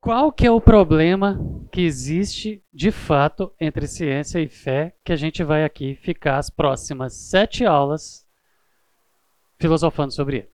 [0.00, 1.38] Qual que é o problema
[1.70, 6.48] que existe de fato entre ciência e fé que a gente vai aqui ficar as
[6.48, 8.26] próximas sete aulas
[9.58, 10.48] filosofando sobre ele?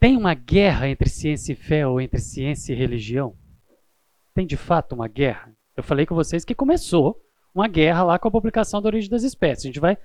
[0.00, 3.36] Tem uma guerra entre ciência e fé ou entre ciência e religião?
[4.34, 5.54] Tem de fato uma guerra?
[5.76, 7.24] Eu falei com vocês que começou
[7.54, 9.64] uma guerra lá com a publicação da origem das espécies.
[9.64, 9.96] A gente vai,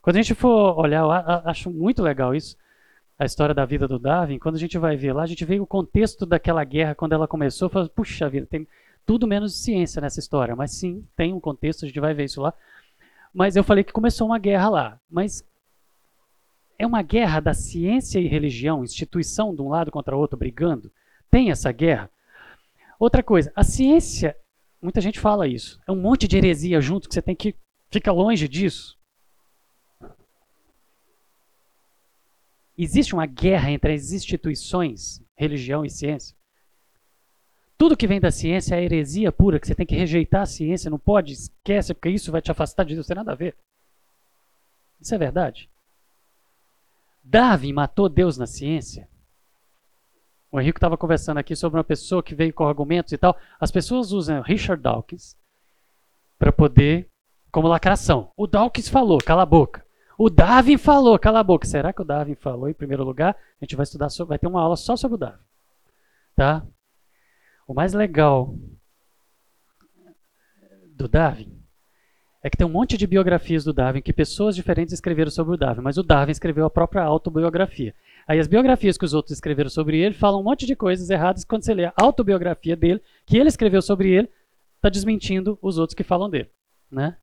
[0.00, 2.56] quando a gente for olhar, eu acho muito legal isso
[3.20, 5.60] a história da vida do Darwin, quando a gente vai ver lá, a gente vê
[5.60, 8.66] o contexto daquela guerra quando ela começou, fala, puxa vida, tem
[9.04, 12.40] tudo menos ciência nessa história, mas sim, tem um contexto, a gente vai ver isso
[12.40, 12.54] lá.
[13.30, 15.46] Mas eu falei que começou uma guerra lá, mas
[16.78, 20.90] é uma guerra da ciência e religião, instituição de um lado contra o outro brigando?
[21.30, 22.08] Tem essa guerra?
[22.98, 24.34] Outra coisa, a ciência,
[24.80, 27.54] muita gente fala isso, é um monte de heresia junto que você tem que
[27.90, 28.98] ficar longe disso.
[32.82, 36.34] Existe uma guerra entre as instituições, religião e ciência?
[37.76, 40.90] Tudo que vem da ciência é heresia pura, que você tem que rejeitar a ciência,
[40.90, 43.54] não pode, esquece, porque isso vai te afastar de Deus, não tem nada a ver.
[44.98, 45.68] Isso é verdade?
[47.22, 49.06] Darwin matou Deus na ciência?
[50.50, 53.36] O Henrique estava conversando aqui sobre uma pessoa que veio com argumentos e tal.
[53.60, 55.36] As pessoas usam Richard Dawkins
[56.38, 57.10] para poder,
[57.52, 58.32] como lacração.
[58.38, 59.84] O Dawkins falou, cala a boca.
[60.22, 61.66] O Darwin falou, cala a boca.
[61.66, 63.34] Será que o Darwin falou em primeiro lugar?
[63.58, 65.42] A gente vai estudar, vai ter uma aula só sobre o Darwin.
[66.36, 66.62] Tá?
[67.66, 68.54] O mais legal
[70.94, 71.58] do Darwin
[72.42, 75.56] é que tem um monte de biografias do Darwin que pessoas diferentes escreveram sobre o
[75.56, 77.94] Darwin, mas o Darwin escreveu a própria autobiografia.
[78.28, 81.46] Aí as biografias que os outros escreveram sobre ele falam um monte de coisas erradas
[81.46, 84.28] quando você lê a autobiografia dele, que ele escreveu sobre ele,
[84.76, 86.50] está desmentindo os outros que falam dele,
[86.90, 87.16] né?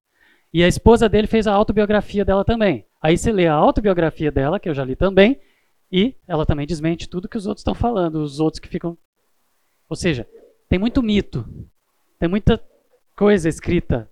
[0.54, 2.86] E a esposa dele fez a autobiografia dela também.
[3.02, 5.40] Aí você lê a autobiografia dela, que eu já li também,
[5.92, 8.98] e ela também desmente tudo que os outros estão falando, os outros que ficam.
[9.90, 10.28] Ou seja,
[10.68, 11.48] tem muito mito,
[12.20, 12.62] tem muita
[13.16, 14.10] coisa escrita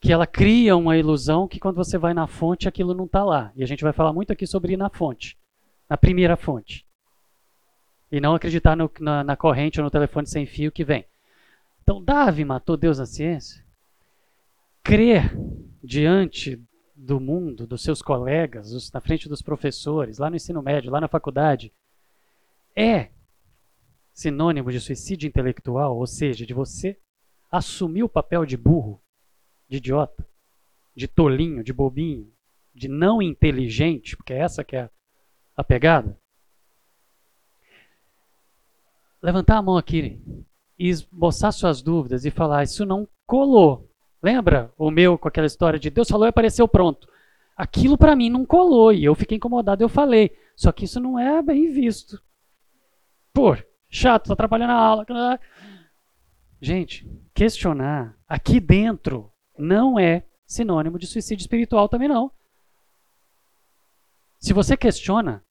[0.00, 3.52] que ela cria uma ilusão que quando você vai na fonte aquilo não está lá.
[3.56, 5.36] E a gente vai falar muito aqui sobre ir na fonte,
[5.88, 6.86] na primeira fonte.
[8.12, 11.04] E não acreditar no, na, na corrente ou no telefone sem fio que vem.
[11.82, 13.65] Então, Davi matou Deus na ciência?
[14.86, 15.36] Crer
[15.82, 16.62] diante
[16.94, 21.08] do mundo, dos seus colegas, na frente dos professores, lá no ensino médio, lá na
[21.08, 21.72] faculdade,
[22.74, 23.10] é
[24.14, 26.96] sinônimo de suicídio intelectual, ou seja, de você
[27.50, 29.02] assumir o papel de burro,
[29.68, 30.24] de idiota,
[30.94, 32.32] de tolinho, de bobinho,
[32.72, 34.88] de não inteligente, porque é essa que é
[35.56, 36.16] a pegada.
[39.20, 40.22] Levantar a mão aqui
[40.78, 43.90] e esboçar suas dúvidas e falar: Isso não colou.
[44.22, 47.08] Lembra o meu com aquela história de Deus falou e apareceu pronto?
[47.56, 50.36] Aquilo para mim não colou e eu fiquei incomodado, eu falei.
[50.54, 52.22] Só que isso não é bem visto.
[53.32, 53.56] Pô,
[53.88, 55.06] chato, tô atrapalhando a aula.
[56.60, 62.30] Gente, questionar aqui dentro não é sinônimo de suicídio espiritual também não.
[64.38, 65.42] Se você questiona,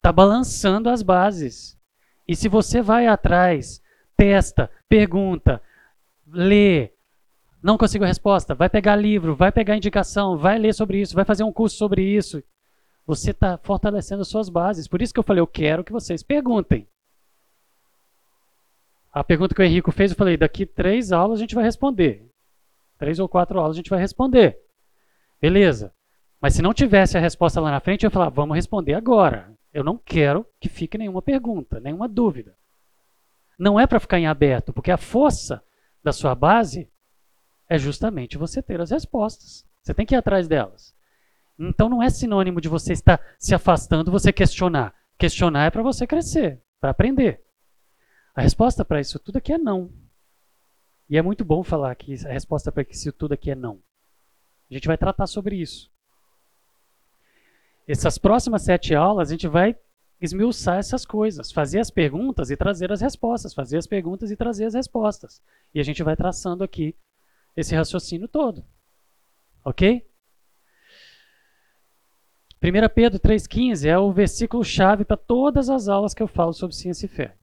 [0.00, 1.78] tá balançando as bases.
[2.26, 3.82] E se você vai atrás,
[4.16, 5.62] testa, pergunta,
[6.26, 6.92] lê,
[7.62, 11.44] não conseguiu resposta, vai pegar livro, vai pegar indicação, vai ler sobre isso, vai fazer
[11.44, 12.42] um curso sobre isso.
[13.06, 14.88] Você está fortalecendo as suas bases.
[14.88, 16.88] Por isso que eu falei, eu quero que vocês perguntem.
[19.12, 22.26] A pergunta que o Henrico fez, eu falei, daqui três aulas a gente vai responder.
[22.98, 24.58] Três ou quatro aulas a gente vai responder.
[25.40, 25.92] Beleza.
[26.40, 29.52] Mas se não tivesse a resposta lá na frente, eu ia falar, vamos responder agora.
[29.72, 32.56] Eu não quero que fique nenhuma pergunta, nenhuma dúvida.
[33.58, 35.62] Não é para ficar em aberto, porque a força
[36.02, 36.88] da sua base
[37.72, 39.66] é justamente você ter as respostas.
[39.82, 40.94] Você tem que ir atrás delas.
[41.58, 44.94] Então não é sinônimo de você estar se afastando, você questionar.
[45.16, 47.42] Questionar é para você crescer, para aprender.
[48.34, 49.90] A resposta para isso tudo aqui é não.
[51.08, 53.80] E é muito bom falar que a resposta para isso tudo aqui é não.
[54.70, 55.90] A gente vai tratar sobre isso.
[57.88, 59.74] Essas próximas sete aulas a gente vai
[60.20, 64.66] esmiuçar essas coisas, fazer as perguntas e trazer as respostas, fazer as perguntas e trazer
[64.66, 65.40] as respostas.
[65.74, 66.94] E a gente vai traçando aqui
[67.56, 68.64] esse raciocínio todo.
[69.64, 70.06] Ok?
[72.62, 77.06] 1 Pedro 3,15 é o versículo-chave para todas as aulas que eu falo sobre ciência
[77.06, 77.34] e fé.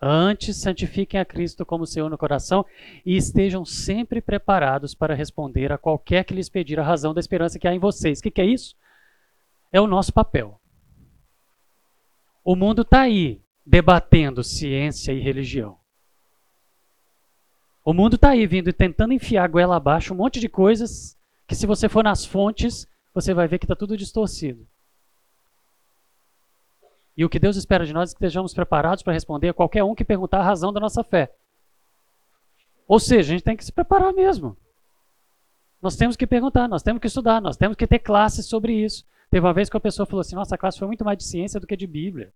[0.00, 2.64] Antes, santifiquem a Cristo como Senhor no coração
[3.06, 7.58] e estejam sempre preparados para responder a qualquer que lhes pedir a razão da esperança
[7.58, 8.18] que há em vocês.
[8.18, 8.74] O que, que é isso?
[9.70, 10.60] É o nosso papel.
[12.44, 15.78] O mundo está aí debatendo ciência e religião.
[17.84, 21.16] O mundo está aí vindo e tentando enfiar a goela abaixo um monte de coisas
[21.46, 24.66] que se você for nas fontes, você vai ver que está tudo distorcido.
[27.16, 29.84] E o que Deus espera de nós é que estejamos preparados para responder a qualquer
[29.84, 31.34] um que perguntar a razão da nossa fé.
[32.86, 34.56] Ou seja, a gente tem que se preparar mesmo.
[35.80, 39.04] Nós temos que perguntar, nós temos que estudar, nós temos que ter classes sobre isso.
[39.30, 41.24] Teve uma vez que a pessoa falou assim: nossa, a classe foi muito mais de
[41.24, 42.32] ciência do que de Bíblia.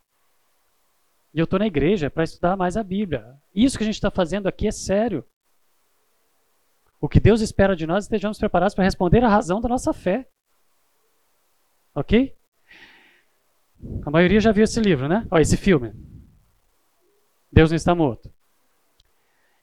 [1.32, 3.36] E eu estou na igreja para estudar mais a Bíblia.
[3.54, 5.24] Isso que a gente está fazendo aqui é sério.
[7.06, 10.28] O que Deus espera de nós estejamos preparados para responder a razão da nossa fé.
[11.94, 12.34] Ok?
[14.04, 15.24] A maioria já viu esse livro, né?
[15.30, 15.92] Ó, esse filme.
[17.52, 18.28] Deus não está morto.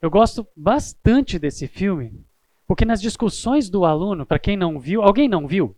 [0.00, 2.24] Eu gosto bastante desse filme,
[2.66, 5.76] porque nas discussões do aluno, para quem não viu, alguém não viu?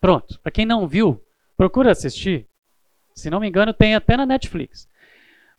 [0.00, 1.22] Pronto, para quem não viu,
[1.58, 2.48] procura assistir.
[3.14, 4.88] Se não me engano, tem até na Netflix.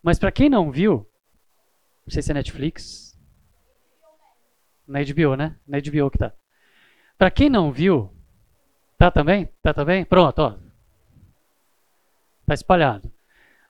[0.02, 1.08] Mas para quem não viu,
[2.04, 3.07] não sei se é Netflix.
[4.88, 5.54] Na HBO, né?
[5.66, 6.32] Na HBO que tá.
[7.18, 8.10] Para quem não viu,
[8.96, 9.48] tá também?
[9.62, 10.04] Tá também?
[10.04, 10.54] Pronto, ó.
[12.46, 13.12] Tá espalhado.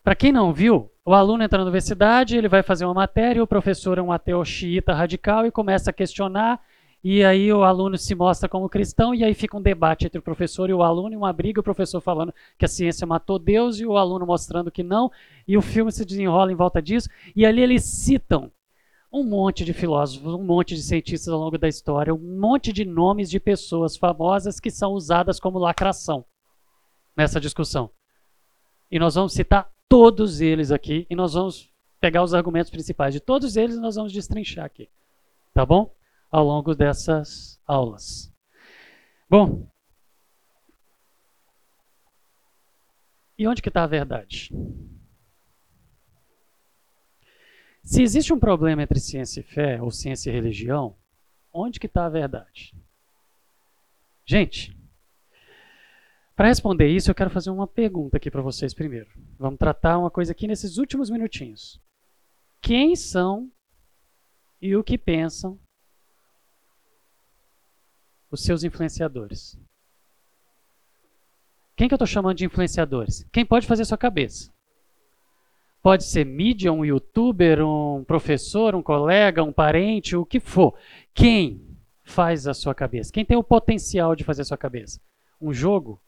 [0.05, 3.47] Para quem não viu, o aluno entra na universidade, ele vai fazer uma matéria, o
[3.47, 6.61] professor é um ateu xiita radical e começa a questionar
[7.03, 10.23] e aí o aluno se mostra como cristão, e aí fica um debate entre o
[10.23, 13.79] professor e o aluno, e uma briga, o professor falando que a ciência matou Deus,
[13.79, 15.11] e o aluno mostrando que não,
[15.47, 18.51] e o filme se desenrola em volta disso, e ali eles citam
[19.13, 22.85] um monte de filósofos, um monte de cientistas ao longo da história, um monte de
[22.85, 26.25] nomes de pessoas famosas que são usadas como lacração
[27.17, 27.91] nessa discussão.
[28.91, 31.71] E nós vamos citar todos eles aqui, e nós vamos
[32.01, 34.89] pegar os argumentos principais de todos eles e nós vamos destrinchar aqui.
[35.55, 35.91] Tá bom?
[36.31, 38.33] ao longo dessas aulas.
[39.29, 39.71] Bom,
[43.37, 44.51] e onde que está a verdade?
[47.89, 50.95] Se existe um problema entre ciência e fé, ou ciência e religião,
[51.51, 52.75] onde que está a verdade?
[54.27, 54.79] Gente,
[56.37, 59.09] para responder isso, eu quero fazer uma pergunta aqui para vocês primeiro.
[59.39, 61.81] Vamos tratar uma coisa aqui nesses últimos minutinhos.
[62.61, 63.51] Quem são
[64.61, 65.59] e o que pensam
[68.31, 69.59] os seus influenciadores.
[71.75, 73.27] Quem que eu estou chamando de influenciadores?
[73.33, 74.53] Quem pode fazer sua cabeça?
[75.83, 80.77] Pode ser mídia, um youtuber, um professor, um colega, um parente, o que for.
[81.15, 83.13] Quem faz a sua cabeça?
[83.13, 85.01] Quem tem o potencial de fazer a sua cabeça?
[85.41, 86.01] Um jogo?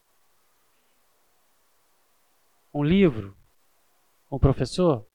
[2.73, 3.35] Um livro?
[4.29, 5.05] Um professor?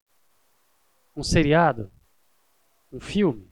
[1.15, 1.91] Um seriado?
[2.93, 3.49] Um filme?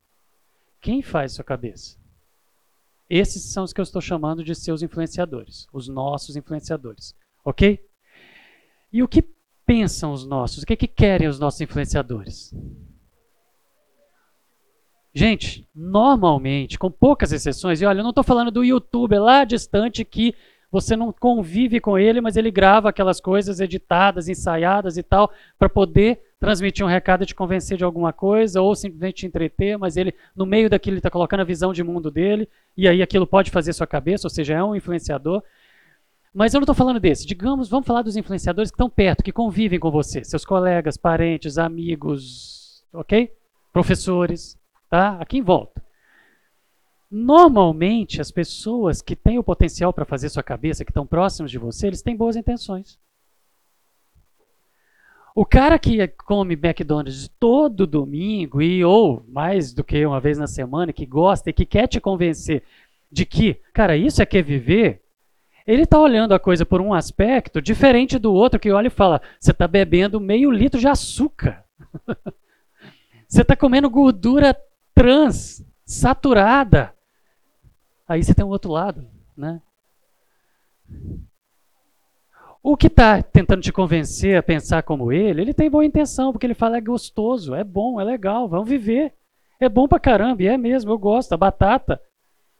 [0.80, 1.98] Quem faz a sua cabeça?
[3.08, 7.14] Esses são os que eu estou chamando de seus influenciadores, os nossos influenciadores.
[7.44, 7.84] Ok?
[8.92, 9.33] E o que
[9.66, 10.62] pensam os nossos?
[10.62, 12.54] O que, que querem os nossos influenciadores?
[15.14, 20.04] Gente, normalmente, com poucas exceções, e olha, eu não estou falando do youtuber lá distante
[20.04, 20.34] que
[20.72, 25.68] você não convive com ele, mas ele grava aquelas coisas editadas, ensaiadas e tal, para
[25.68, 29.96] poder transmitir um recado e te convencer de alguma coisa, ou simplesmente te entreter, mas
[29.96, 33.24] ele, no meio daquilo, ele está colocando a visão de mundo dele, e aí aquilo
[33.24, 35.44] pode fazer sua cabeça, ou seja, é um influenciador.
[36.34, 37.24] Mas eu não estou falando desse.
[37.24, 41.58] Digamos, vamos falar dos influenciadores que estão perto, que convivem com você, seus colegas, parentes,
[41.58, 43.32] amigos, ok?
[43.72, 44.58] Professores,
[44.90, 45.16] tá?
[45.20, 45.80] Aqui em volta.
[47.08, 51.58] Normalmente, as pessoas que têm o potencial para fazer sua cabeça, que estão próximos de
[51.58, 52.98] você, eles têm boas intenções.
[55.36, 60.48] O cara que come McDonald's todo domingo e ou mais do que uma vez na
[60.48, 62.64] semana, que gosta e que quer te convencer
[63.10, 65.03] de que, cara, isso é que é viver,
[65.66, 69.20] ele está olhando a coisa por um aspecto diferente do outro que olha e fala:
[69.40, 71.64] você está bebendo meio litro de açúcar.
[73.26, 74.56] você está comendo gordura
[74.94, 76.94] trans, saturada.
[78.06, 79.06] Aí você tem o outro lado,
[79.36, 79.60] né?
[82.62, 86.46] O que está tentando te convencer a pensar como ele, ele tem boa intenção, porque
[86.46, 89.12] ele fala é gostoso, é bom, é legal, vamos viver.
[89.60, 91.32] É bom pra caramba, e é mesmo, eu gosto.
[91.32, 92.00] A batata.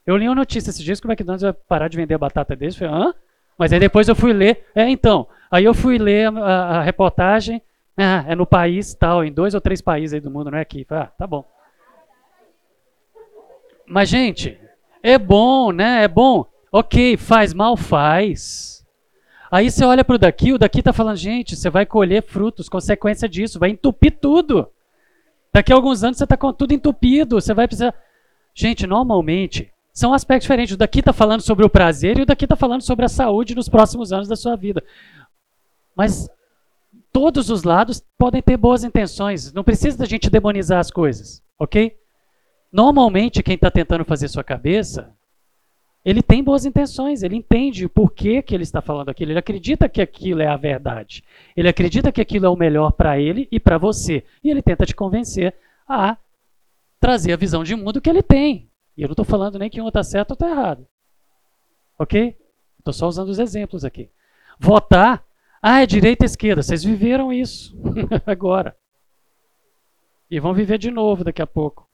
[0.07, 2.55] Eu li uma notícia esses dias que o McDonald's vai parar de vender a batata
[2.55, 2.81] deles.
[2.81, 3.15] Eu falei, hã?
[3.57, 4.67] Mas aí depois eu fui ler.
[4.75, 5.27] É, então.
[5.51, 7.63] Aí eu fui ler a, a, a reportagem.
[7.97, 10.63] Ah, é no país tal, em dois ou três países aí do mundo, não é
[10.63, 10.85] aqui.
[10.91, 11.45] Ah, tá bom.
[13.87, 14.59] Mas, gente,
[15.03, 16.03] é bom, né?
[16.03, 16.45] É bom.
[16.73, 18.85] Ok, faz mal, faz.
[19.51, 22.69] Aí você olha para o daqui, o daqui está falando, gente, você vai colher frutos,
[22.69, 24.69] consequência disso, vai entupir tudo.
[25.53, 27.95] Daqui a alguns anos você está com tudo entupido, você vai precisar.
[28.53, 30.75] Gente, normalmente, são aspectos diferentes.
[30.75, 33.55] O daqui está falando sobre o prazer e o daqui está falando sobre a saúde
[33.55, 34.83] nos próximos anos da sua vida.
[35.97, 36.29] Mas
[37.13, 39.53] todos os lados podem ter boas intenções.
[39.53, 41.97] Não precisa da gente demonizar as coisas, ok?
[42.73, 45.15] Normalmente, quem está tentando fazer sua cabeça
[46.05, 49.89] Ele tem boas intenções, ele entende o porquê que ele está falando aquilo, ele acredita
[49.89, 51.25] que aquilo é a verdade.
[51.57, 54.25] Ele acredita que aquilo é o melhor para ele e para você.
[54.43, 55.55] E ele tenta te convencer
[55.89, 56.19] a
[57.01, 58.69] trazer a visão de mundo que ele tem.
[58.97, 60.87] E eu não estou falando nem que um está certo ou está errado.
[61.99, 62.37] Ok?
[62.79, 64.11] Estou só usando os exemplos aqui.
[64.59, 65.25] Votar,
[65.63, 66.63] ah, é direita e esquerda.
[66.63, 67.77] Vocês viveram isso
[68.27, 68.77] agora.
[70.31, 71.89] E vão viver de novo daqui a pouco.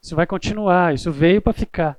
[0.00, 1.98] Isso vai continuar, isso veio para ficar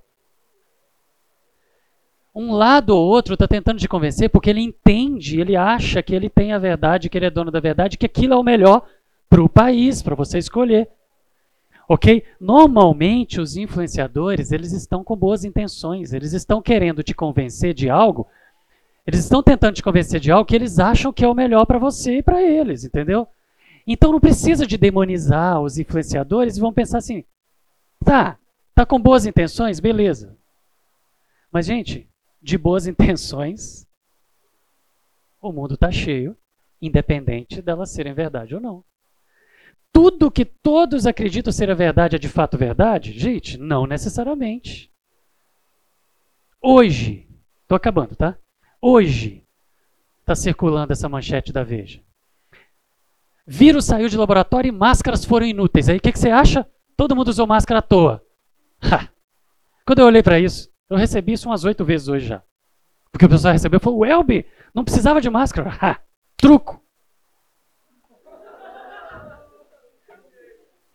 [2.34, 6.30] um lado ou outro está tentando te convencer porque ele entende, ele acha que ele
[6.30, 8.88] tem a verdade, que ele é dono da verdade, que aquilo é o melhor
[9.30, 10.90] para o país, para você escolher.
[11.92, 12.24] Ok?
[12.40, 18.28] Normalmente os influenciadores eles estão com boas intenções, eles estão querendo te convencer de algo,
[19.08, 21.80] eles estão tentando te convencer de algo que eles acham que é o melhor para
[21.80, 23.28] você e para eles, entendeu?
[23.88, 27.24] Então não precisa de demonizar os influenciadores e vão pensar assim,
[28.06, 28.38] tá,
[28.76, 30.38] tá com boas intenções, beleza.
[31.52, 32.08] Mas gente,
[32.40, 33.88] de boas intenções,
[35.42, 36.38] o mundo está cheio,
[36.80, 38.84] independente delas serem verdade ou não.
[39.92, 43.12] Tudo que todos acreditam ser a verdade é de fato verdade?
[43.18, 44.92] Gente, não necessariamente.
[46.62, 47.28] Hoje,
[47.62, 48.38] estou acabando, tá?
[48.82, 49.46] Hoje
[50.20, 52.02] está circulando essa manchete da Veja.
[53.46, 55.90] Vírus saiu de laboratório e máscaras foram inúteis.
[55.90, 56.70] Aí o que, que, você acha?
[56.96, 58.24] Todo mundo usou máscara à toa.
[58.82, 59.10] Ha.
[59.86, 62.44] Quando eu olhei para isso, eu recebi isso umas oito vezes hoje já.
[63.12, 65.76] Porque o pessoal recebeu e falou: Welby, não precisava de máscara.
[65.82, 66.00] Ha,
[66.38, 66.84] truco.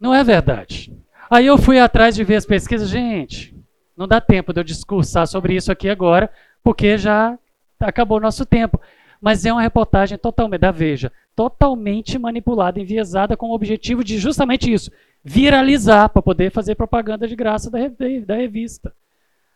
[0.05, 0.95] Não é verdade.
[1.31, 2.91] Aí eu fui atrás de ver as pesquisas.
[2.91, 3.57] Gente,
[3.97, 6.31] não dá tempo de eu discursar sobre isso aqui agora,
[6.63, 7.39] porque já
[7.81, 8.79] acabou o nosso tempo.
[9.19, 14.71] Mas é uma reportagem totalmente da Veja, totalmente manipulada, enviesada com o objetivo de justamente
[14.71, 14.93] isso,
[15.25, 17.79] viralizar para poder fazer propaganda de graça da,
[18.27, 18.95] da revista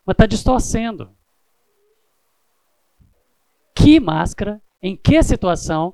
[0.06, 1.10] mas está distorcendo.
[3.74, 5.92] Que máscara, em que situação,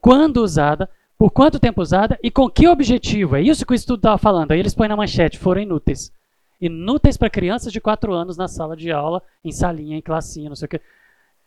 [0.00, 0.88] quando usada,
[1.20, 3.36] por quanto tempo usada e com que objetivo?
[3.36, 4.52] É isso que o estudo estava falando.
[4.52, 6.10] Aí eles põem na manchete, foram inúteis.
[6.58, 10.56] Inúteis para crianças de 4 anos na sala de aula, em salinha, em classinha, não
[10.56, 10.80] sei o quê.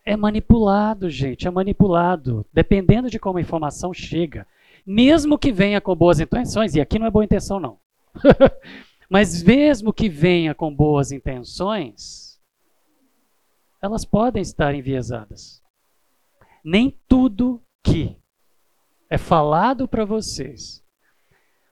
[0.06, 2.46] É manipulado, gente, é manipulado.
[2.54, 4.46] Dependendo de como a informação chega.
[4.86, 7.80] Mesmo que venha com boas intenções, e aqui não é boa intenção, não.
[9.10, 12.40] Mas mesmo que venha com boas intenções,
[13.82, 15.64] elas podem estar enviesadas.
[16.64, 18.22] Nem tudo que
[19.14, 20.84] é falado para vocês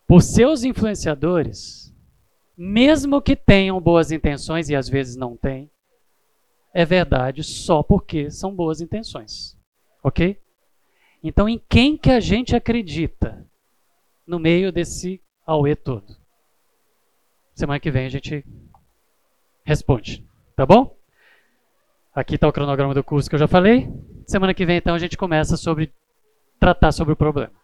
[0.08, 1.92] por seus influenciadores,
[2.56, 5.68] mesmo que tenham boas intenções e às vezes não têm,
[6.72, 9.58] é verdade só porque são boas intenções.
[10.04, 10.40] Ok?
[11.24, 13.44] Então, em quem que a gente acredita
[14.28, 16.16] no meio desse auê todo?
[17.56, 18.46] Semana que vem a gente
[19.64, 20.24] responde,
[20.56, 20.96] tá bom?
[22.14, 23.90] Aqui está o cronograma do curso que eu já falei.
[24.28, 25.92] Semana que vem, então, a gente começa sobre
[26.62, 27.61] tratar sobre o problema.